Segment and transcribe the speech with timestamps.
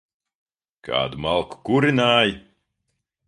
[0.87, 2.35] Kādu malku kurināji?